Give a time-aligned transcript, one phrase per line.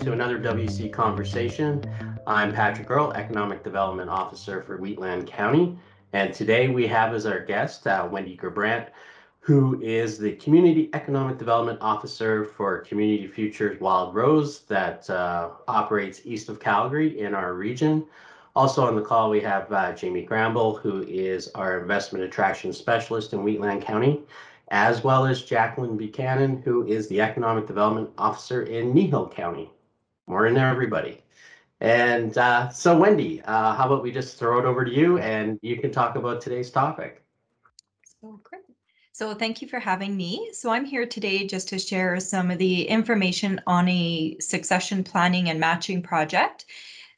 [0.00, 1.82] to another WC Conversation.
[2.26, 5.76] I'm Patrick Earl, Economic Development Officer for Wheatland County.
[6.14, 8.88] And today we have as our guest uh, Wendy Gerbrandt,
[9.40, 16.22] who is the Community Economic Development Officer for Community Futures Wild Rose that uh, operates
[16.24, 18.06] east of Calgary in our region.
[18.56, 23.34] Also on the call, we have uh, Jamie Gramble, who is our Investment Attraction Specialist
[23.34, 24.22] in Wheatland County
[24.70, 29.68] as well as Jacqueline Buchanan, who is the Economic Development Officer in Kneehill County.
[30.30, 31.24] Morning, everybody.
[31.80, 35.58] And uh, so, Wendy, uh, how about we just throw it over to you and
[35.60, 37.24] you can talk about today's topic.
[38.04, 38.62] So great.
[39.10, 40.50] So thank you for having me.
[40.52, 45.50] So I'm here today just to share some of the information on a succession planning
[45.50, 46.66] and matching project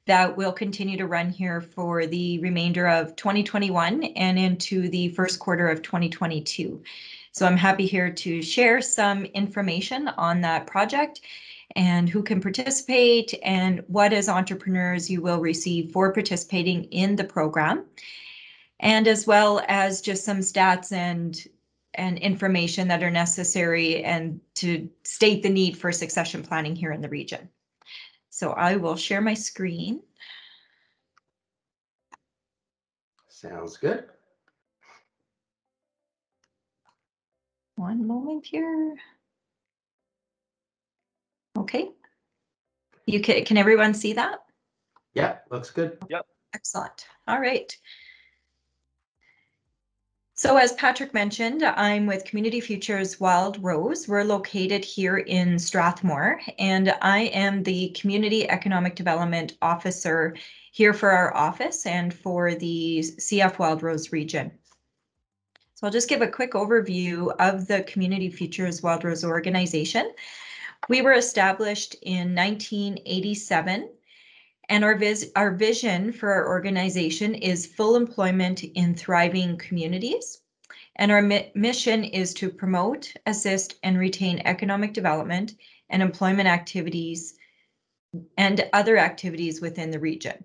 [0.06, 5.38] that will continue to run here for the remainder of 2021 and into the first
[5.38, 6.82] quarter of 2022.
[7.32, 11.20] So I'm happy here to share some information on that project
[11.76, 17.24] and who can participate and what as entrepreneurs you will receive for participating in the
[17.24, 17.84] program.
[18.80, 21.40] And as well as just some stats and
[21.94, 27.02] and information that are necessary and to state the need for succession planning here in
[27.02, 27.48] the region.
[28.30, 30.02] So I will share my screen.
[33.28, 34.04] Sounds good.
[37.76, 38.96] One moment here.
[41.56, 41.90] Okay.
[43.06, 44.44] You can, can everyone see that?
[45.14, 45.98] Yeah, looks good.
[46.08, 46.26] Yep.
[46.54, 47.06] Excellent.
[47.28, 47.76] All right.
[50.34, 54.08] So as Patrick mentioned, I'm with Community Futures Wild Rose.
[54.08, 60.34] We're located here in Strathmore, and I am the Community Economic Development Officer
[60.72, 64.50] here for our office and for the CF Wild Rose region.
[65.74, 70.12] So I'll just give a quick overview of the Community Futures Wild Rose organization.
[70.88, 73.88] We were established in 1987
[74.68, 80.40] and our, vis our vision for our organization is full employment in thriving communities.
[80.96, 85.54] And our mi mission is to promote, assist, and retain economic development
[85.88, 87.34] and employment activities
[88.36, 90.44] and other activities within the region.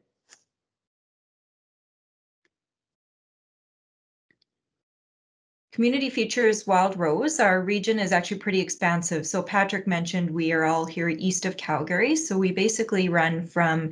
[5.77, 9.27] Community Futures Wild Rose, our region is actually pretty expansive.
[9.27, 12.15] So Patrick mentioned we are all here east of Calgary.
[12.15, 13.91] So we basically run from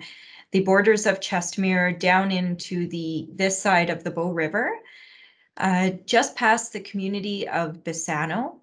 [0.50, 4.80] the borders of Chestermere down into the this side of the Bow River,
[5.58, 8.56] uh, just past the community of Bassano.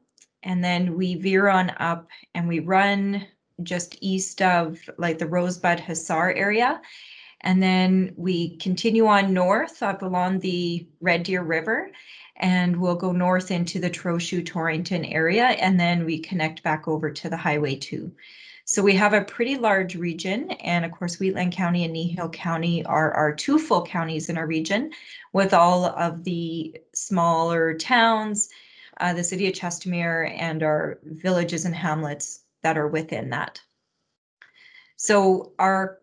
[0.42, 3.24] And then we veer on up and we run
[3.62, 6.80] just east of like the Rosebud Hussar area.
[7.42, 11.92] And then we continue on north up along the Red Deer River
[12.42, 17.10] and we'll go north into the Trochu Torrington area and then we connect back over
[17.10, 18.12] to the Highway 2.
[18.64, 22.84] So we have a pretty large region and of course Wheatland County and Kneehill County
[22.84, 24.90] are our two full counties in our region
[25.32, 28.48] with all of the smaller towns,
[28.98, 33.60] uh, the city of Chestermere and our villages and hamlets that are within that.
[34.96, 35.98] So our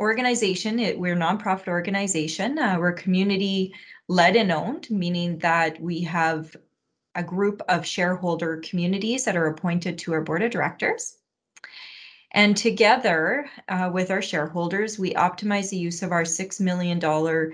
[0.00, 2.58] organization, it, we're a nonprofit organization.
[2.58, 3.74] Uh, we're community
[4.08, 6.56] led and owned, meaning that we have
[7.14, 11.18] a group of shareholder communities that are appointed to our board of directors.
[12.32, 17.52] And together uh, with our shareholders, we optimize the use of our $6 million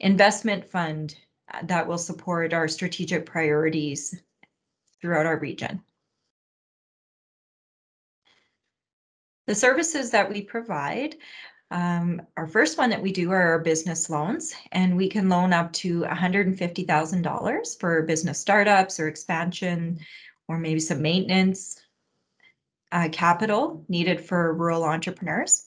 [0.00, 1.16] investment fund
[1.54, 4.20] uh, that will support our strategic priorities
[5.00, 5.80] throughout our region.
[9.46, 11.14] The services that we provide
[11.70, 15.52] um, our first one that we do are our business loans, and we can loan
[15.52, 19.98] up to $150,000 for business startups or expansion,
[20.46, 21.80] or maybe some maintenance
[22.92, 25.66] uh, capital needed for rural entrepreneurs.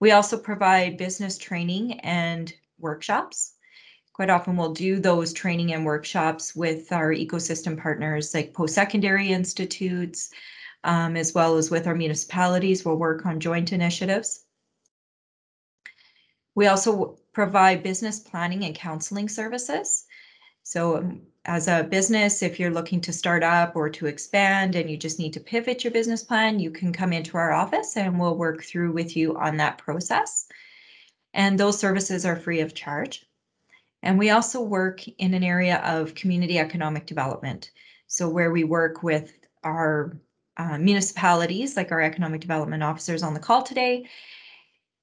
[0.00, 3.52] We also provide business training and workshops.
[4.14, 10.30] Quite often we'll do those training and workshops with our ecosystem partners like post-secondary institutes,
[10.84, 12.84] um, as well as with our municipalities.
[12.84, 14.44] We'll work on joint initiatives.
[16.54, 20.04] We also provide business planning and counseling services.
[20.62, 24.88] So um, as a business, if you're looking to start up or to expand and
[24.88, 28.18] you just need to pivot your business plan, you can come into our office and
[28.18, 30.46] we'll work through with you on that process.
[31.34, 33.26] And those services are free of charge.
[34.02, 37.70] And we also work in an area of community economic development.
[38.06, 39.32] So where we work with
[39.64, 40.16] our
[40.56, 44.06] uh, municipalities, like our economic development officers on the call today,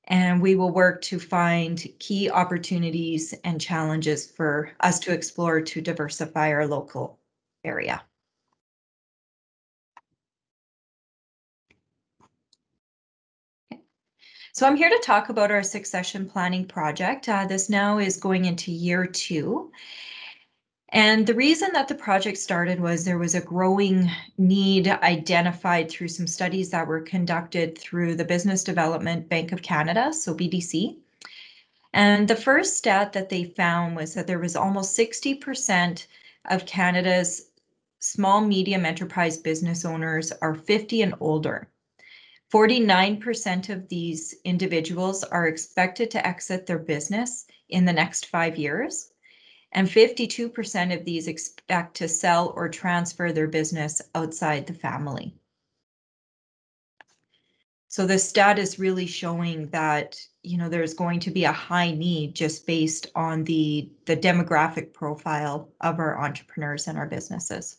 [0.09, 5.81] and we will work to find key opportunities and challenges for us to explore to
[5.81, 7.19] diversify our local
[7.63, 8.01] area.
[14.51, 17.29] So I'm here to talk about our succession planning project.
[17.29, 19.71] Uh, this now is going into year two.
[20.91, 24.09] And the reason that the project started was there was a growing
[24.39, 30.11] need identified through some studies that were conducted through the Business Development Bank of Canada,
[30.11, 30.97] so BDC.
[31.93, 36.07] And the first stat that they found was that there was almost 60%
[36.49, 37.49] of Canada's
[37.99, 41.69] small medium enterprise business owners are 50 and older.
[42.51, 49.11] 49% of these individuals are expected to exit their business in the next five years.
[49.71, 55.35] And 52% of these expect to sell or transfer their business outside the family.
[57.87, 61.91] So the stat is really showing that, you know, there's going to be a high
[61.91, 67.77] need just based on the, the demographic profile of our entrepreneurs and our businesses.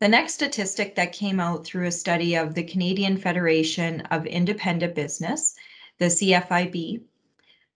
[0.00, 4.94] The next statistic that came out through a study of the Canadian Federation of Independent
[4.94, 5.54] Business,
[5.98, 7.02] the CFIB,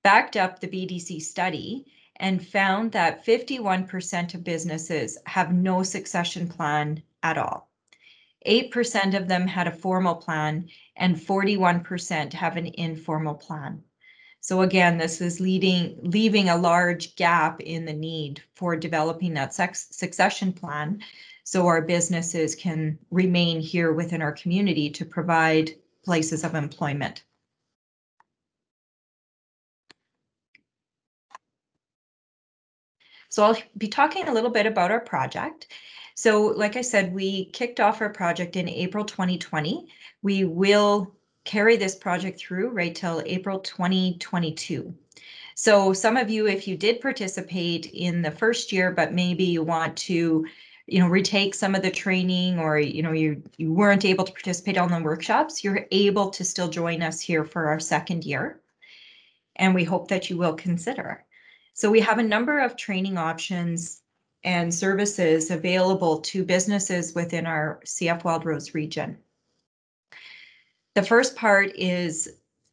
[0.02, 1.86] backed up the BDC study
[2.16, 7.68] and found that 51% of businesses have no succession plan at all.
[8.46, 13.82] 8% of them had a formal plan and 41% have an informal plan.
[14.40, 19.52] So again, this is leading, leaving a large gap in the need for developing that
[19.52, 21.02] succession plan
[21.42, 25.72] so our businesses can remain here within our community to provide
[26.04, 27.24] places of employment.
[33.28, 35.68] So I'll be talking a little bit about our project.
[36.14, 39.88] So like I said, we kicked off our project in April 2020.
[40.22, 41.14] We will
[41.44, 44.94] carry this project through right till April 2022.
[45.54, 49.62] So some of you, if you did participate in the first year, but maybe you
[49.62, 50.46] want to
[50.88, 54.32] you know, retake some of the training or, you know, you, you weren't able to
[54.32, 58.58] participate on the workshops, you're able to still join us here for our second year.
[59.56, 61.24] And we hope that you will consider.
[61.78, 64.02] So we have a number of training options
[64.42, 69.16] and services available to businesses within our CF Wildrose region.
[70.96, 72.28] The first part is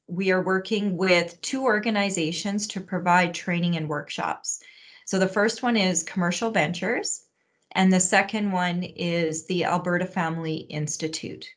[0.08, 4.62] we are working with two organizations to provide training and workshops.
[5.06, 7.26] So the first one is Commercial Ventures,
[7.74, 11.48] and the second one is the Alberta Family Institute.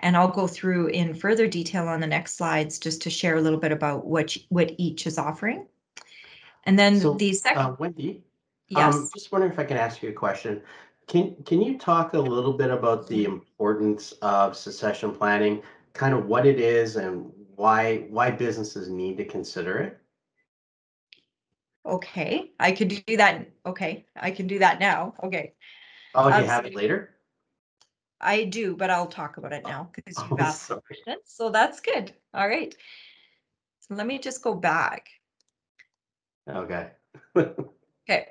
[0.00, 3.40] And I'll go through in further detail on the next slides just to share a
[3.40, 5.66] little bit about what, what each is offering.
[6.64, 8.22] And then So, the second, Uh, Wendy,
[8.68, 10.62] yes, um, just wondering if I can ask you a question.
[11.06, 15.62] Can, can you talk a little bit about the importance of succession planning,
[15.94, 19.98] kind of what it is and why, why businesses need to consider it?
[21.86, 23.48] okay, I could do that.
[23.64, 25.14] Okay, I can do that now.
[25.22, 25.54] Okay,
[26.14, 27.14] Oh, do you Um, have it later?
[28.20, 30.82] I do, but I'll talk about it now because Oh, you've asked sorry.
[30.82, 32.12] questions, so that's good.
[32.34, 32.74] All right.
[33.80, 35.08] So let me just go back.
[36.48, 36.90] Okay.
[37.36, 38.26] Okay.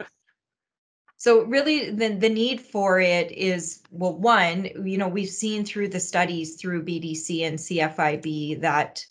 [1.17, 5.89] So really, the, the need for it is, well, one, you know, we've seen through
[5.89, 9.03] the studies through BDC and CFIB that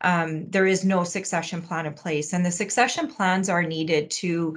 [0.00, 2.32] um, there is no succession plan in place.
[2.32, 4.56] And the succession plans are needed to,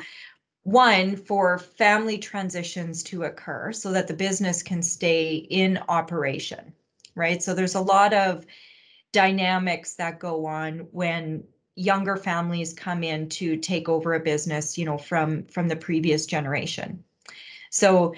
[0.63, 6.73] one, for family transitions to occur so that the business can stay in operation,
[7.13, 7.41] right?
[7.43, 8.47] So there's a lot of
[9.11, 11.43] dynamics that go on when
[11.75, 16.25] younger families come in to take over a business, you know, from from the previous
[16.25, 17.03] generation.
[17.69, 18.15] So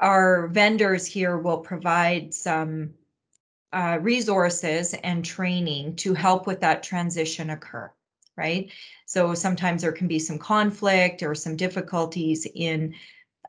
[0.00, 2.94] our vendors here will provide some
[3.72, 7.90] uh, resources and training to help with that transition occur,
[8.36, 8.70] right?
[9.06, 12.94] So sometimes there can be some conflict or some difficulties in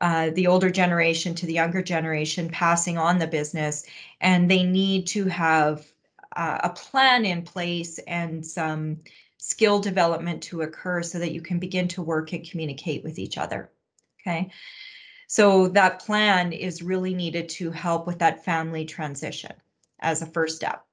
[0.00, 3.84] uh, the older generation to the younger generation passing on the business,
[4.20, 5.91] and they need to have
[6.36, 8.98] uh, a plan in place and some
[9.38, 13.38] skill development to occur so that you can begin to work and communicate with each
[13.38, 13.70] other.
[14.20, 14.50] Okay.
[15.26, 19.52] So that plan is really needed to help with that family transition
[20.00, 20.84] as a first step.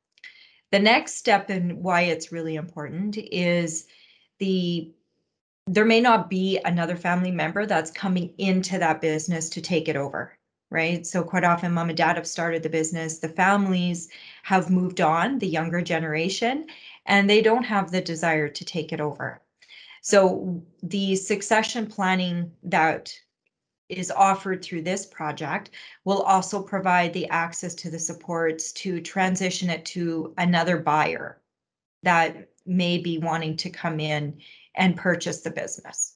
[0.71, 3.85] The next step and why it's really important is
[4.39, 4.93] the
[5.67, 9.95] there may not be another family member that's coming into that business to take it
[9.95, 10.38] over,
[10.71, 11.05] right?
[11.05, 14.09] So quite often mom and dad have started the business, the families
[14.43, 16.67] have moved on, the younger generation,
[17.05, 19.41] and they don't have the desire to take it over.
[20.01, 23.13] So the succession planning that
[23.89, 25.71] is offered through this project
[26.05, 31.41] will also provide the access to the supports to transition it to another buyer
[32.03, 34.39] that may be wanting to come in
[34.75, 36.13] and purchase the business.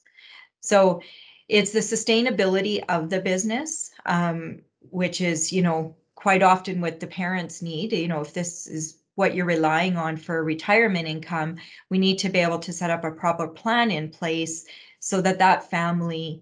[0.61, 1.01] So
[1.49, 4.59] it's the sustainability of the business, um,
[4.89, 8.99] which is, you know, quite often what the parents need, you know, if this is
[9.15, 11.57] what you're relying on for retirement income,
[11.89, 14.65] we need to be able to set up a proper plan in place
[14.99, 16.41] so that that family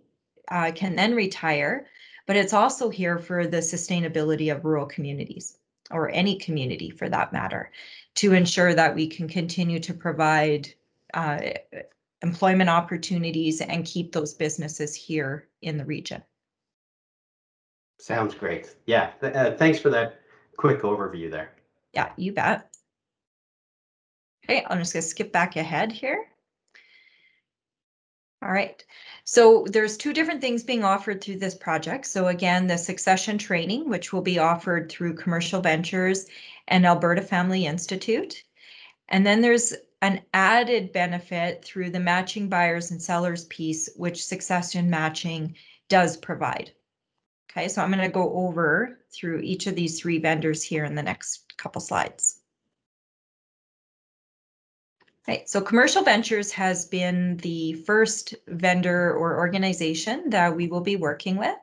[0.49, 1.87] uh, can then retire.
[2.27, 5.57] But it's also here for the sustainability of rural communities
[5.89, 7.71] or any community for that matter
[8.15, 10.69] to ensure that we can continue to provide
[11.13, 11.39] uh,
[12.23, 16.23] employment opportunities and keep those businesses here in the region.
[17.99, 18.75] Sounds great.
[18.87, 20.21] Yeah, th uh, thanks for that
[20.57, 21.51] quick overview there.
[21.93, 22.67] Yeah, you bet.
[24.43, 26.25] Okay, I'm just gonna skip back ahead here.
[28.43, 28.83] All right,
[29.23, 32.07] so there's two different things being offered through this project.
[32.07, 36.25] So again, the succession training, which will be offered through Commercial Ventures
[36.67, 38.43] and Alberta Family Institute.
[39.09, 44.89] And then there's an added benefit through the matching buyers and sellers piece, which succession
[44.89, 45.55] matching
[45.89, 46.71] does provide.
[47.51, 50.95] Okay, so I'm going to go over through each of these three vendors here in
[50.95, 52.39] the next couple slides.
[55.27, 60.95] Okay, so Commercial Ventures has been the first vendor or organization that we will be
[60.95, 61.57] working with.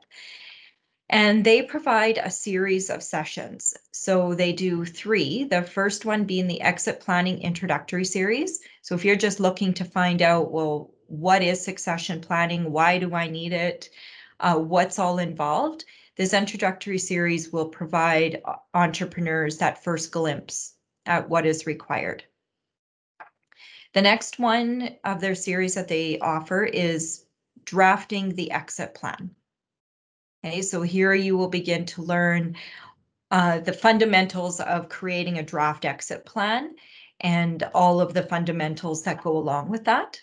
[1.09, 3.73] And they provide a series of sessions.
[3.91, 8.59] So they do three, the first one being the exit planning introductory series.
[8.83, 12.71] So if you're just looking to find out, well, what is succession planning?
[12.71, 13.89] Why do I need it?
[14.39, 15.83] Uh, what's all involved?
[16.15, 20.73] This introductory series will provide uh, entrepreneurs that first glimpse
[21.07, 22.23] at what is required.
[23.93, 27.25] The next one of their series that they offer is
[27.65, 29.31] drafting the exit plan.
[30.43, 32.55] Okay, so here you will begin to learn
[33.29, 36.75] uh, the fundamentals of creating a draft exit plan
[37.19, 40.21] and all of the fundamentals that go along with that.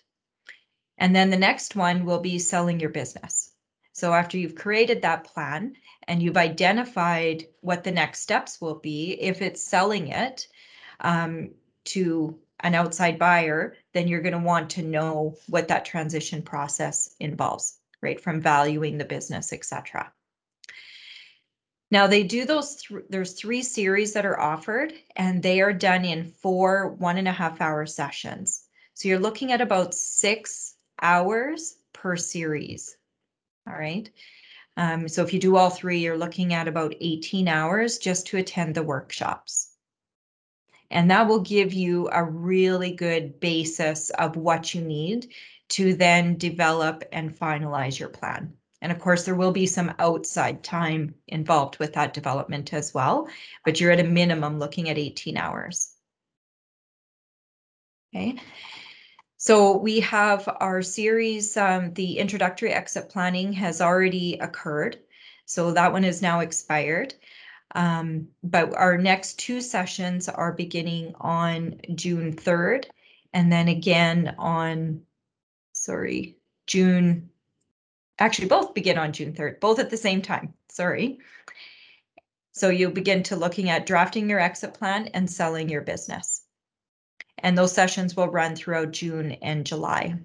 [0.96, 3.52] And then the next one will be selling your business.
[3.92, 5.74] So after you've created that plan
[6.08, 10.48] and you've identified what the next steps will be, if it's selling it
[11.00, 11.50] um,
[11.84, 17.14] to an outside buyer, then you're going to want to know what that transition process
[17.20, 20.12] involves right, from valuing the business, etc.
[21.90, 26.04] Now they do those, th there's three series that are offered and they are done
[26.04, 26.70] in four
[27.08, 28.48] one and a half hour sessions.
[28.94, 32.96] So you're looking at about six hours per series.
[33.66, 34.08] All right.
[34.76, 38.36] Um, so if you do all three, you're looking at about 18 hours just to
[38.36, 39.76] attend the workshops.
[40.90, 45.28] And that will give you a really good basis of what you need
[45.68, 48.54] to then develop and finalize your plan.
[48.82, 53.28] And of course, there will be some outside time involved with that development as well,
[53.64, 55.92] but you're at a minimum looking at 18 hours.
[58.14, 58.38] Okay.
[59.38, 64.98] So we have our series, um, the introductory exit planning has already occurred.
[65.44, 67.14] So that one is now expired.
[67.74, 72.86] Um, but our next two sessions are beginning on June 3rd
[73.32, 75.02] and then again on
[75.86, 77.30] sorry, June,
[78.18, 81.18] actually both begin on June 3rd, both at the same time, sorry.
[82.52, 86.42] So you'll begin to looking at drafting your exit plan and selling your business.
[87.38, 90.18] And those sessions will run throughout June and July.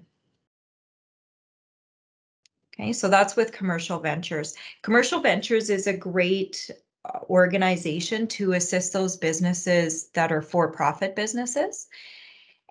[2.74, 4.54] Okay, so that's with Commercial Ventures.
[4.82, 6.70] Commercial Ventures is a great
[7.04, 11.88] uh, organization to assist those businesses that are for-profit businesses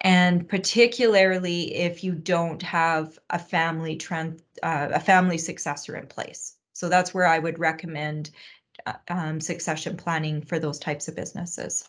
[0.02, 6.56] and particularly if you don't have a family trend, uh, a family successor in place.
[6.74, 8.32] So that's where I would recommend
[8.86, 11.88] uh, um, succession planning for those types of businesses.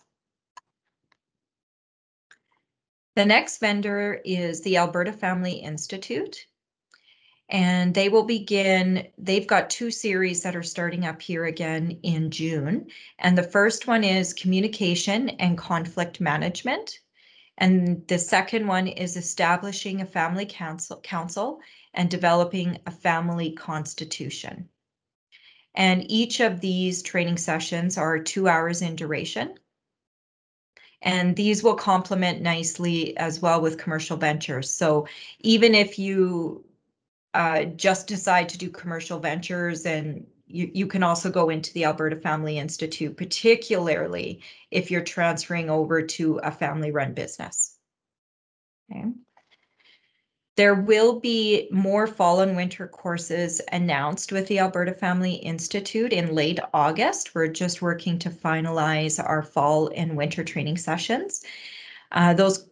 [3.15, 6.47] The next vendor is the Alberta Family Institute.
[7.49, 12.31] And they will begin, they've got two series that are starting up here again in
[12.31, 12.87] June.
[13.19, 17.01] And the first one is communication and conflict management.
[17.63, 21.61] And the second one is establishing a family council, council
[21.95, 24.69] and developing a family constitution.
[25.77, 29.55] And each of these training sessions are two hours in duration.
[31.03, 34.75] And these will complement nicely as well with commercial ventures.
[34.75, 35.07] So
[35.39, 36.65] even if you
[37.33, 41.85] uh, just decide to do commercial ventures and you, you can also go into the
[41.85, 44.41] Alberta Family Institute, particularly
[44.71, 47.77] if you're transferring over to a family run business.
[48.91, 49.05] Okay.
[50.57, 56.35] There will be more fall and winter courses announced with the Alberta Family Institute in
[56.35, 57.35] late August.
[57.35, 61.43] We're just working to finalize our fall and winter training sessions.
[62.13, 62.69] Uh, those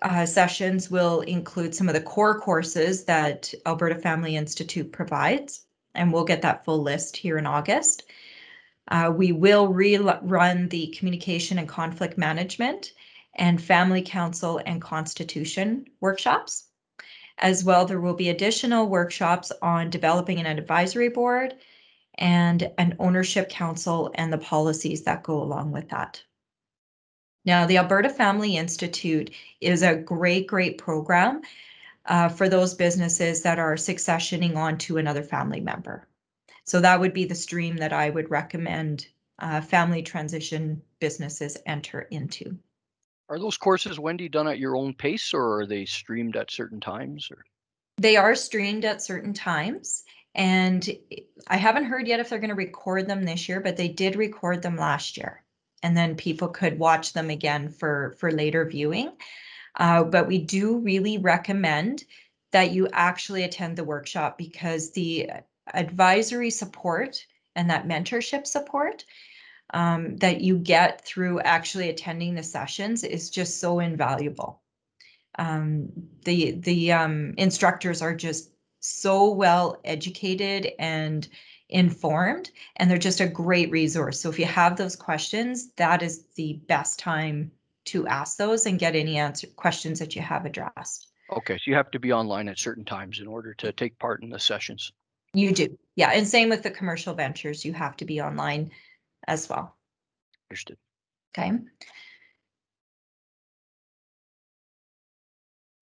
[0.00, 6.12] uh, sessions will include some of the core courses that Alberta Family Institute provides and
[6.12, 8.04] we'll get that full list here in August.
[8.88, 12.92] Uh, we will rerun the communication and conflict management
[13.34, 16.64] and family council and constitution workshops.
[17.38, 21.54] As well, there will be additional workshops on developing an advisory board
[22.16, 26.22] and an ownership council and the policies that go along with that.
[27.44, 29.30] Now, the Alberta Family Institute
[29.60, 31.42] is a great, great program
[32.06, 36.06] uh, for those businesses that are successioning on to another family member.
[36.64, 39.06] So that would be the stream that I would recommend
[39.38, 42.58] uh, family transition businesses enter into.
[43.28, 46.80] Are those courses, Wendy, done at your own pace or are they streamed at certain
[46.80, 47.28] times?
[47.30, 47.44] Or?
[47.98, 50.04] They are streamed at certain times.
[50.34, 50.88] And
[51.46, 54.16] I haven't heard yet if they're going to record them this year, but they did
[54.16, 55.42] record them last year.
[55.82, 59.12] And then people could watch them again for, for later viewing.
[59.82, 62.04] Uh, but we do really recommend
[62.52, 65.28] that you actually attend the workshop because the
[65.74, 69.04] advisory support and that mentorship support
[69.74, 74.60] um, that you get through actually attending the sessions is just so invaluable.
[75.36, 75.88] Um,
[76.24, 81.26] the the um, instructors are just so well educated and
[81.70, 84.20] informed, and they're just a great resource.
[84.20, 87.50] So if you have those questions, that is the best time
[87.86, 91.08] to ask those and get any answer questions that you have addressed.
[91.30, 94.22] Okay, so you have to be online at certain times in order to take part
[94.22, 94.92] in the sessions.
[95.34, 98.70] You do, yeah, and same with the commercial ventures, you have to be online
[99.26, 99.76] as well.
[100.50, 100.76] Understood.
[101.36, 101.50] Okay.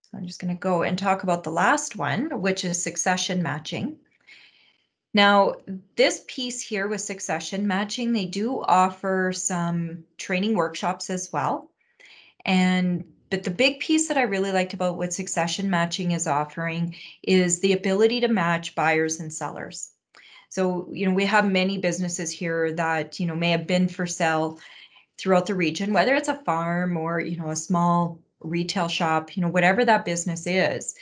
[0.02, 3.42] So I'm just going to go and talk about the last one, which is succession
[3.42, 3.96] matching.
[5.12, 5.56] Now,
[5.96, 11.69] this piece here with succession matching, they do offer some training workshops as well.
[12.44, 16.96] And but the big piece that I really liked about what succession matching is offering
[17.22, 19.92] is the ability to match buyers and sellers.
[20.48, 24.04] So, you know, we have many businesses here that, you know, may have been for
[24.04, 24.58] sale
[25.16, 29.42] throughout the region, whether it's a farm or, you know, a small retail shop, you
[29.42, 30.96] know, whatever that business is,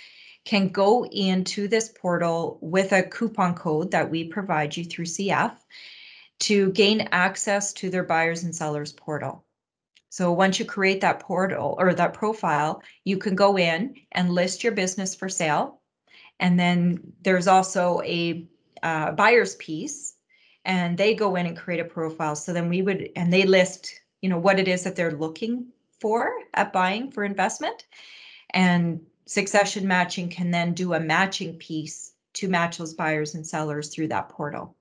[0.45, 5.57] can go into this portal with a coupon code that we provide you through CF
[6.41, 9.45] to gain access to their buyers and sellers portal.
[10.19, 14.65] So once you create that portal or that profile, you can go in and list
[14.65, 15.81] your business for sale.
[16.41, 18.45] And then there's also a
[18.83, 20.17] uh, buyer's piece
[20.65, 22.35] and they go in and create a profile.
[22.35, 25.69] So then we would, and they list, you know, what it is that they're looking
[26.01, 27.87] for at buying for investment.
[28.51, 33.95] And succession matching can then do a matching piece to match those buyers and sellers
[33.95, 34.75] through that portal.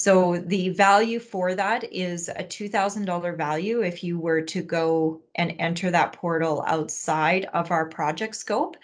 [0.00, 5.56] So the value for that is a $2,000 value if you were to go and
[5.58, 8.76] enter that portal outside of our project scope.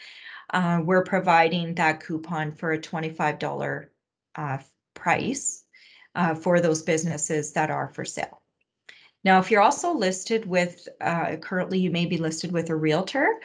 [0.50, 3.86] Uh, we're providing that coupon for a $25
[4.34, 4.58] uh,
[4.94, 5.62] price
[6.16, 8.42] uh, for those businesses that are for sale.
[9.22, 13.38] Now, if you're also listed with, uh, currently you may be listed with a realtor,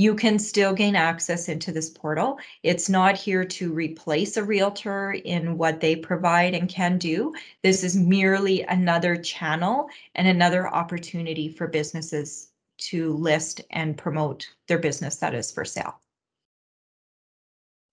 [0.00, 2.38] you can still gain access into this portal.
[2.62, 7.34] It's not here to replace a realtor in what they provide and can do.
[7.62, 14.78] This is merely another channel and another opportunity for businesses to list and promote their
[14.78, 16.00] business that is for sale.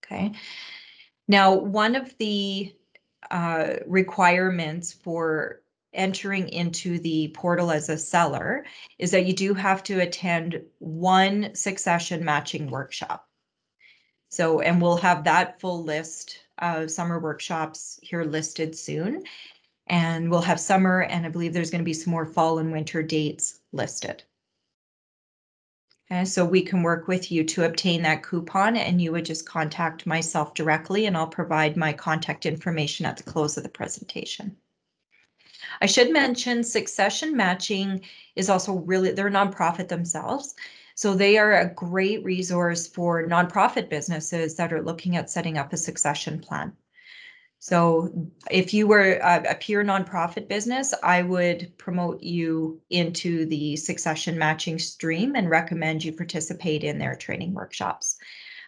[0.06, 0.32] Okay.
[1.28, 2.74] Now, one of the
[3.30, 5.62] uh, requirements for
[5.98, 8.66] entering into the portal as a seller
[8.98, 13.28] is that you do have to attend one succession matching workshop.
[14.30, 19.24] So, and we'll have that full list of summer workshops here listed soon.
[19.88, 22.72] And we'll have summer, and I believe there's going to be some more fall and
[22.72, 24.24] winter dates listed.
[26.10, 29.46] Okay, so we can work with you to obtain that coupon and you would just
[29.46, 34.56] contact myself directly and I'll provide my contact information at the close of the presentation.
[35.82, 38.02] I should mention succession matching
[38.36, 40.56] is also really, they're a nonprofit themselves.
[40.96, 45.72] So they are a great resource for nonprofit businesses that are looking at setting up
[45.72, 46.74] a succession plan.
[47.60, 54.38] So if you were a, pure nonprofit business, I would promote you into the succession
[54.38, 58.18] matching stream and recommend you participate in their training workshops.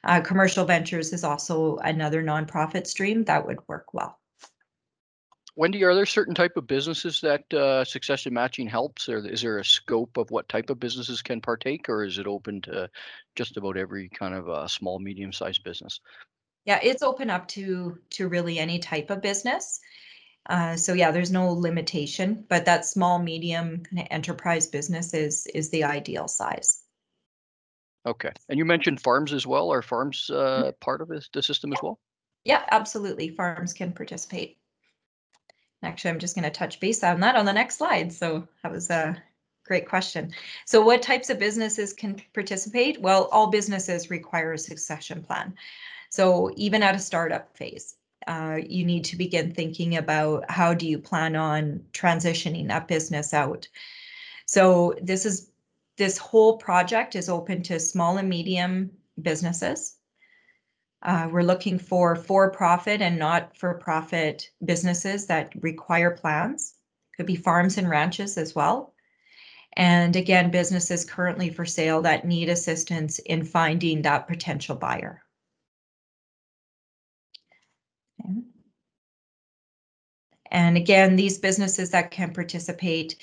[0.04, 4.19] Uh, commercial Ventures is also another nonprofit stream that would work well.
[5.60, 9.10] Wendy, are there certain type of businesses that uh, succession matching helps?
[9.10, 12.28] Or is there a scope of what type of businesses can partake, or is it
[12.28, 12.90] open to
[13.36, 16.00] just about every kind of uh, small, medium-sized business?
[16.64, 19.82] Yeah, it's open up to to really any type of business.
[20.50, 25.46] Uh, so yeah, there's no limitation, but that small, medium kind of enterprise business is
[25.48, 26.84] is the ideal size.
[28.06, 29.74] Okay, and you mentioned farms as well.
[29.74, 30.70] Are farms uh, mm-hmm.
[30.80, 32.00] part of the system as well?
[32.46, 33.28] Yeah, absolutely.
[33.36, 34.56] Farms can participate.
[35.84, 38.12] Actually, I'm just going to touch base on that on the next slide.
[38.12, 39.22] So that was a
[39.66, 40.34] great question.
[40.66, 43.00] So what types of businesses can participate?
[43.02, 45.56] Well, all businesses require a succession plan.
[46.10, 47.96] So even at a startup phase,
[48.28, 53.34] uh, you need to begin thinking about how do you plan on transitioning that business
[53.34, 53.68] out.
[54.46, 55.52] So this is
[55.98, 58.90] this whole project is open to small and medium
[59.22, 59.96] businesses.
[61.02, 66.76] Uh, we're looking for for-profit and not-for-profit businesses that require plans.
[67.16, 68.94] Could be farms and ranches as well.
[69.78, 75.22] And again, businesses currently for sale that need assistance in finding that potential buyer.
[80.52, 83.16] And again, these businesses that can participate,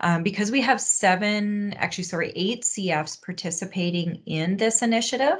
[0.00, 5.38] um, because we have seven, actually, sorry, eight CFs participating in this initiative,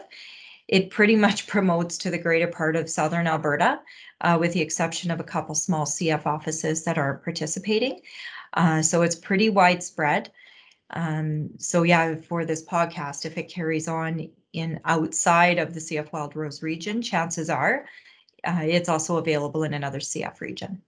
[0.69, 3.81] it pretty much promotes to the greater part of Southern Alberta,
[4.21, 8.01] uh, with the exception of a couple small CF offices that are participating.
[8.55, 10.31] Uh, so it's pretty widespread.
[10.91, 16.13] Um, so yeah, for this podcast, if it carries on in outside of the CF
[16.13, 17.87] Wild Rose region, chances are
[18.45, 20.83] uh, it's also available in another CF region.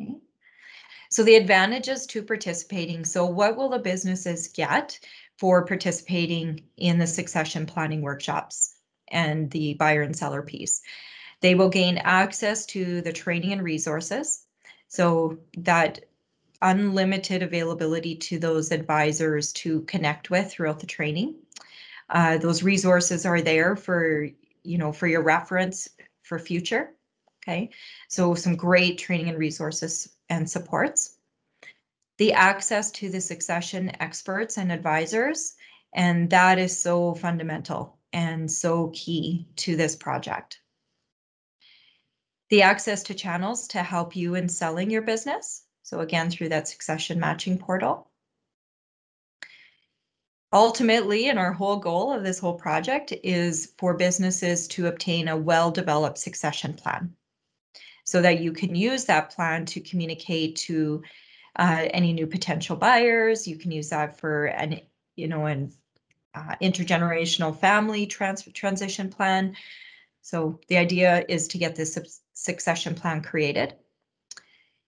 [0.00, 0.16] Okay.
[1.10, 3.04] So the advantages to participating.
[3.04, 4.98] So what will the businesses get
[5.38, 8.74] for participating in the succession planning workshops
[9.10, 10.82] and the buyer and seller piece?
[11.40, 14.46] They will gain access to the training and resources.
[14.88, 16.04] So that
[16.62, 21.34] unlimited availability to those advisors to connect with throughout the training.
[22.08, 24.28] Uh, those resources are there for,
[24.62, 25.88] you know, for your reference
[26.22, 26.94] for future.
[27.42, 27.70] Okay,
[28.08, 31.16] so some great training and resources and supports.
[32.22, 35.56] The access to the succession experts and advisors,
[35.92, 40.60] and that is so fundamental and so key to this project.
[42.48, 45.64] The access to channels to help you in selling your business.
[45.82, 48.08] So again, through that succession matching portal.
[50.52, 55.36] Ultimately, and our whole goal of this whole project is for businesses to obtain a
[55.36, 57.16] well-developed succession plan
[58.04, 61.02] so that you can use that plan to communicate to
[61.56, 63.46] uh, any new potential buyers.
[63.46, 64.80] You can use that for an,
[65.16, 65.72] you know, an
[66.34, 69.56] uh, intergenerational family trans transition plan.
[70.22, 71.98] So the idea is to get this
[72.32, 73.74] succession plan created.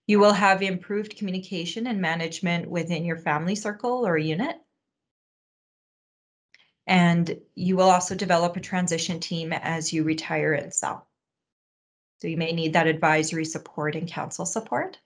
[0.06, 4.56] You will have improved communication and management within your family circle or unit.
[6.86, 11.08] And you will also develop a transition team as you retire and sell.
[12.20, 14.98] So you may need that advisory support and counsel support.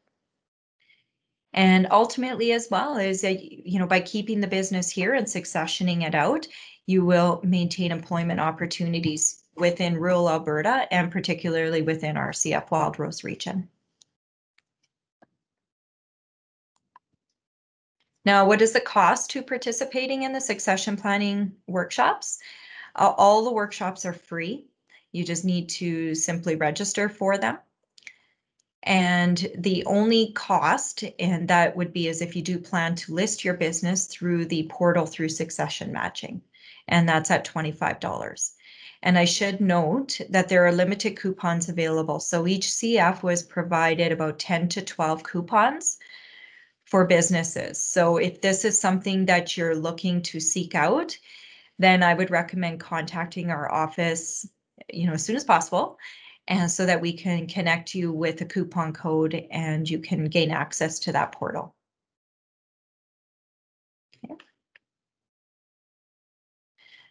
[1.59, 6.07] And ultimately as well is that, you know, by keeping the business here and successioning
[6.07, 6.47] it out,
[6.87, 13.25] you will maintain employment opportunities within rural Alberta and particularly within our CF Wild Rose
[13.25, 13.69] region.
[18.25, 22.39] Now, what is the cost to participating in the succession planning workshops?
[22.95, 24.69] Uh, all the workshops are free.
[25.11, 27.59] You just need to simply register for them.
[28.85, 33.45] And the only cost, and that would be as if you do plan to list
[33.45, 36.43] your business through the portal through succession matching,
[36.87, 38.51] and that's at $25.
[39.03, 42.19] And I should note that there are limited coupons available.
[42.21, 45.99] So each CF was provided about 10 to 12 coupons
[46.85, 47.81] for businesses.
[47.81, 51.17] So if this is something that you're looking to seek out,
[51.79, 54.49] then I would recommend contacting our office,
[54.93, 55.99] you know, as soon as possible.
[56.49, 60.51] And so that we can connect you with a coupon code and you can gain
[60.51, 61.75] access to that portal.
[64.25, 64.35] Okay.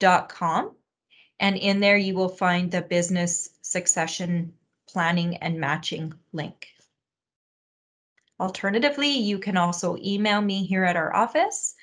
[0.00, 0.76] dot com.
[1.40, 4.52] And in there you will find the business succession
[4.88, 6.71] planning and matching link.
[8.42, 11.76] Alternatively, you can also email me here at our office,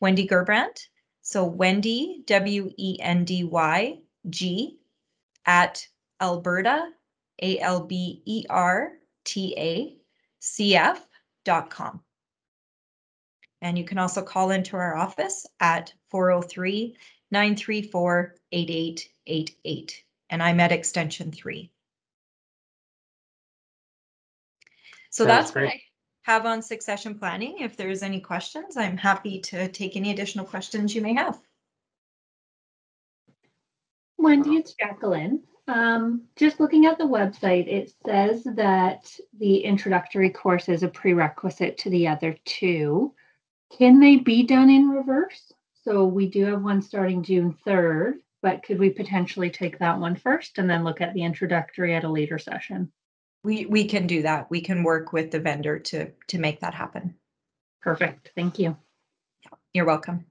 [0.00, 0.86] Wendy Gerbrandt.
[1.20, 3.98] So Wendy, W E N D Y
[4.30, 4.78] G,
[5.44, 5.86] at
[6.18, 6.88] Alberta,
[7.42, 8.92] A L B E R
[9.26, 9.98] T A
[10.38, 11.06] C F
[11.44, 12.00] dot com.
[13.60, 16.96] And you can also call into our office at 403
[17.30, 20.04] 934 8888.
[20.30, 21.70] And I'm at extension three.
[25.10, 25.82] So Sounds that's great.
[26.28, 27.56] Have on succession planning.
[27.60, 31.40] If there's any questions, I'm happy to take any additional questions you may have.
[34.18, 35.42] Wendy, it's Jacqueline.
[35.68, 41.78] Um, just looking at the website, it says that the introductory course is a prerequisite
[41.78, 43.14] to the other two.
[43.78, 45.50] Can they be done in reverse?
[45.82, 50.14] So we do have one starting June 3rd, but could we potentially take that one
[50.14, 52.92] first and then look at the introductory at a later session?
[53.44, 54.50] We, we can do that.
[54.50, 57.14] We can work with the vendor to, to make that happen.
[57.80, 58.32] Perfect.
[58.34, 58.76] Thank you.
[59.72, 60.26] You're welcome.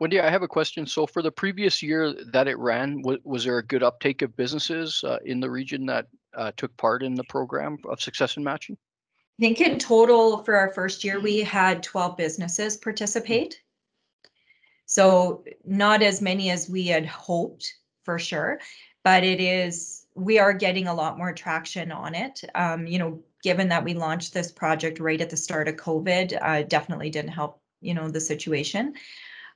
[0.00, 0.86] Wendy, I have a question.
[0.86, 4.36] So for the previous year that it ran, was, was there a good uptake of
[4.36, 8.76] businesses uh, in the region that uh, took part in the program of succession matching?
[9.38, 13.60] I think in total for our first year, we had 12 businesses participate.
[14.86, 18.60] So not as many as we had hoped for sure,
[19.04, 22.42] but it is, we are getting a lot more traction on it.
[22.54, 26.38] Um, you know, given that we launched this project right at the start of COVID,
[26.40, 28.94] uh, definitely didn't help, you know, the situation.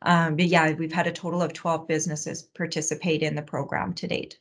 [0.02, 4.06] Um, but yeah, we've had a total of 12 businesses participate in the program to
[4.06, 4.38] date.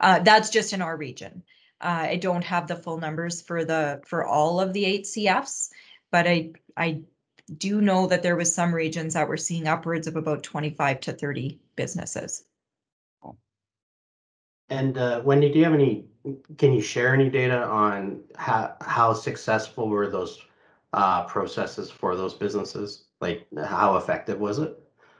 [0.00, 1.42] Uh, that's just in our region.
[1.80, 5.70] Uh, I don't have the full numbers for the for all of the eight CFs,
[6.10, 7.02] but I I
[7.56, 11.12] do know that there was some regions that were seeing upwards of about 25 to
[11.12, 12.44] 30 businesses.
[14.70, 16.06] And uh, Wendy, do you have any,
[16.58, 20.38] can you share any data on how, how successful were those
[20.92, 23.06] uh, processes for those businesses?
[23.20, 24.78] Like how effective was it?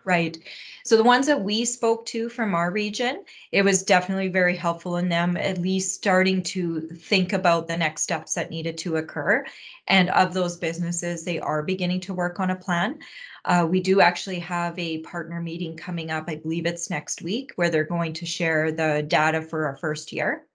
[0.08, 0.38] Right.
[0.86, 4.96] So the ones that we spoke to from our region, it was definitely very helpful
[4.96, 9.44] in them at least starting to think about the next steps that needed to occur.
[9.86, 13.00] And of those businesses, they are beginning to work on a plan.
[13.44, 16.24] Uh, we do actually have a partner meeting coming up.
[16.26, 20.10] I believe it's next week where they're going to share the data for our first
[20.10, 20.46] year.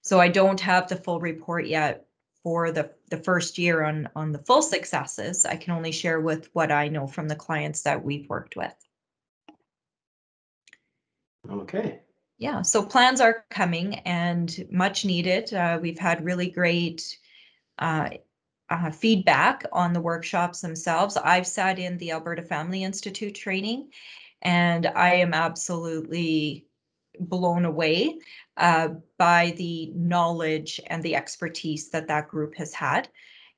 [0.00, 2.06] So I don't have the full report yet
[2.42, 5.44] for the, the first year on, on the full successes.
[5.44, 8.74] I can only share with what I know from the clients that we've worked with.
[11.48, 12.00] Okay.
[12.38, 15.52] Yeah, so plans are coming and much needed.
[15.52, 17.18] Uh, we've had really great
[17.78, 18.08] uh,
[18.70, 21.16] uh, feedback on the workshops themselves.
[21.16, 23.90] I've sat in the Alberta Family Institute training
[24.42, 26.66] and I am absolutely
[27.18, 28.18] blown away
[28.60, 33.08] uh, by the knowledge and the expertise that that group has had.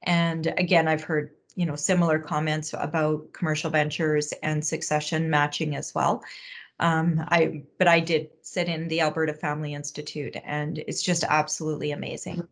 [0.04, 5.94] And again, I've heard you know similar comments about commercial ventures and succession matching as
[5.94, 6.22] well.
[6.80, 11.92] Um, I but I did sit in the Alberta Family Institute, and it's just absolutely
[11.92, 12.46] amazing.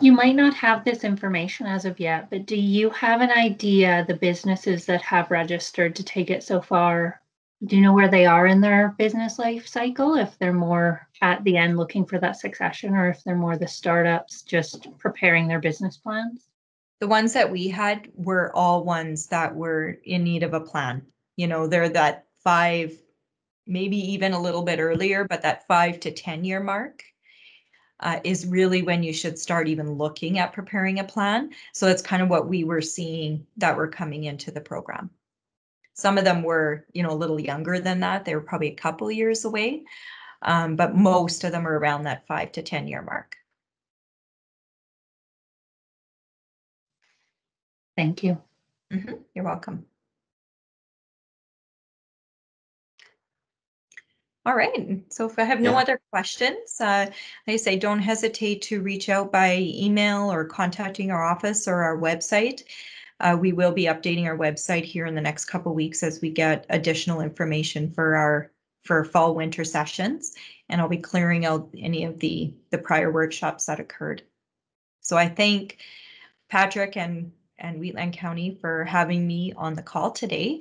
[0.00, 4.04] You might not have this information as of yet, but do you have an idea
[4.08, 7.21] the businesses that have registered to take it so far?
[7.64, 10.16] Do you know where they are in their business life cycle?
[10.16, 13.68] If they're more at the end looking for that succession, or if they're more the
[13.68, 16.48] startups just preparing their business plans?
[16.98, 21.02] The ones that we had were all ones that were in need of a plan.
[21.36, 23.00] You know, they're that five,
[23.66, 27.04] maybe even a little bit earlier, but that five to 10 year mark
[28.00, 31.50] uh, is really when you should start even looking at preparing a plan.
[31.74, 35.10] So that's kind of what we were seeing that were coming into the program.
[36.02, 38.24] Some of them were, you know, a little younger than that.
[38.24, 39.84] They were probably a couple years away,
[40.42, 43.36] um, but most of them are around that five to 10 year mark.
[47.96, 48.42] Thank you.
[48.90, 49.18] Mm -hmm.
[49.32, 49.86] You're welcome.
[54.44, 55.00] All right.
[55.12, 55.82] So if I have no Yeah.
[55.82, 57.06] other questions, uh,
[57.46, 61.82] like I say, don't hesitate to reach out by email or contacting our office or
[61.84, 62.64] our website.
[63.22, 66.28] Uh, we will be updating our website here in the next couple weeks as we
[66.28, 68.50] get additional information for our
[68.82, 70.34] for fall winter sessions,
[70.68, 74.22] and I'll be clearing out any of the the prior workshops that occurred.
[75.00, 75.78] So I thank
[76.50, 80.60] Patrick and and Wheatland County for having me on the call today.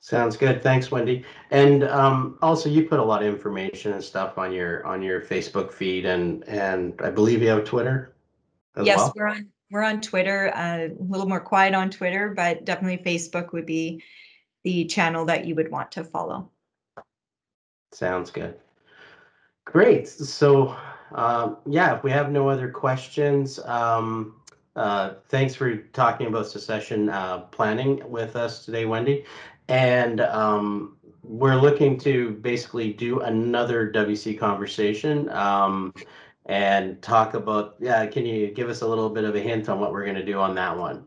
[0.00, 0.62] Sounds good.
[0.62, 1.24] Thanks, Wendy.
[1.50, 5.20] And um, also, you put a lot of information and stuff on your on your
[5.20, 8.16] Facebook feed, and and I believe you have Twitter.
[8.76, 9.12] As yes, well?
[9.14, 10.52] we're on we're on Twitter.
[10.54, 14.00] Uh, a little more quiet on Twitter, but definitely Facebook would be
[14.62, 16.48] the channel that you would want to follow.
[17.90, 18.54] Sounds good.
[19.64, 20.08] Great.
[20.08, 20.76] So,
[21.12, 24.36] um, yeah, if we have no other questions, um,
[24.76, 29.24] uh, thanks for talking about succession uh, planning with us today, Wendy.
[29.66, 35.92] And um, we're looking to basically do another WC conversation um,
[36.46, 39.80] and talk about, yeah, can you give us a little bit of a hint on
[39.80, 41.06] what we're going to do on that one?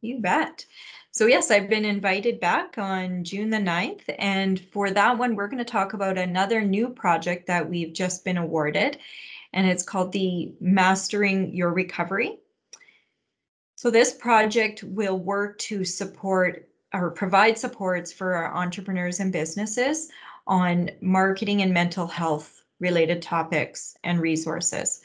[0.00, 0.64] You bet.
[1.10, 4.02] So yes, I've been invited back on June the 9th.
[4.18, 8.24] And for that one, we're going to talk about another new project that we've just
[8.24, 8.98] been awarded.
[9.52, 12.38] And it's called the Mastering Your Recovery.
[13.76, 20.08] So this project will work to support or provide supports for our entrepreneurs and businesses
[20.46, 25.00] on marketing and mental health related topics and resources.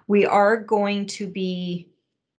[0.07, 1.91] We are going to be,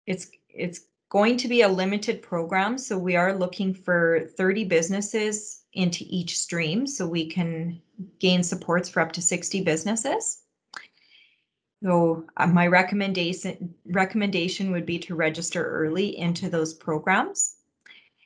[0.07, 2.79] it's, it's going to be a limited program.
[2.79, 7.81] So we are looking for 30 businesses into each stream so we can
[8.19, 10.41] gain supports for up to 60 businesses.
[11.83, 17.57] So uh, my recommendation recommendation would be to register early into those programs.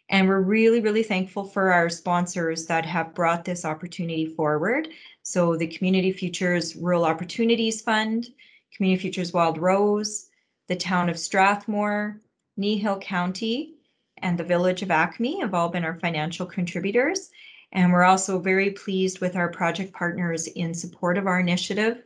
[0.10, 4.90] And we're really, really thankful for our sponsors that have brought this opportunity forward.
[5.24, 8.28] So the Community Futures Rural Opportunities Fund,
[8.76, 10.30] Community Futures Wild Rose,
[10.68, 12.20] the town of Strathmore,
[12.60, 13.76] Kneehill County,
[14.18, 17.32] and the village of Acme have all been our financial contributors.
[17.72, 22.04] And we're also very pleased with our project partners in support of our initiative,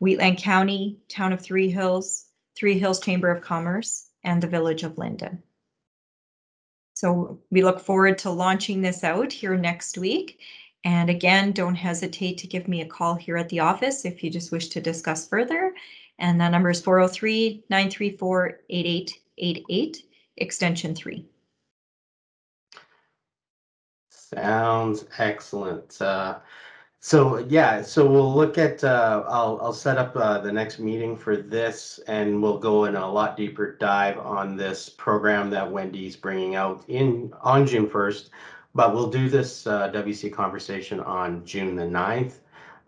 [0.00, 4.98] Wheatland County, Town of Three Hills, Three Hills Chamber of Commerce, and the Village of
[4.98, 5.42] Linden.
[6.94, 10.40] So we look forward to launching this out here next week.
[10.84, 14.30] And again, don't hesitate to give me a call here at the office if you
[14.30, 15.74] just wish to discuss further.
[16.18, 20.04] And the number is 403 934 8888,
[20.36, 21.26] extension 3.
[24.10, 26.00] Sounds excellent.
[26.00, 26.38] Uh,
[27.02, 31.16] so yeah, so we'll look at, uh, I'll, I'll set up uh, the next meeting
[31.16, 36.14] for this and we'll go in a lot deeper dive on this program that Wendy's
[36.14, 38.28] bringing out in on June 1st.
[38.74, 42.34] But we'll do this uh, WC conversation on June the 9th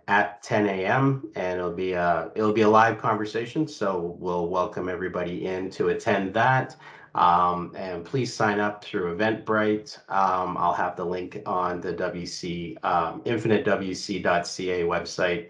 [0.08, 1.30] at 10 a.m.
[1.34, 3.66] and it'll be a it'll be a live conversation.
[3.66, 6.76] So we'll welcome everybody in to attend that.
[7.14, 9.98] Um, and please sign up through Eventbrite.
[10.10, 15.48] Um, I'll have the link on the WC, um, infinitewc.ca website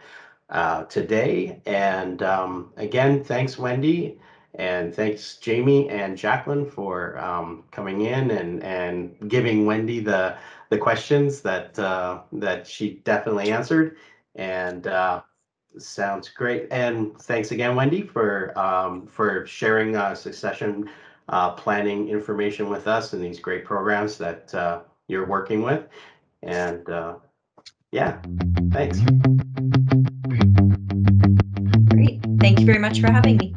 [0.51, 1.61] uh, today.
[1.67, 4.19] And um, again, thanks, Wendy.
[4.55, 10.37] And thanks, Jamie and Jacqueline, for um, coming in and, and giving Wendy the,
[10.69, 13.97] the questions that, uh, that she definitely answered.
[14.35, 15.23] And uh,
[15.79, 16.69] sounds great.
[16.71, 20.91] And thanks again, Wendy, for, um, for sharing uh, succession
[21.29, 25.87] uh, planning information with us and these great programs that uh, you're working with.
[26.43, 27.17] And uh,
[27.91, 28.19] yeah,
[28.71, 29.01] thanks.
[31.91, 32.21] Great.
[32.41, 33.55] Thank you very much for having me.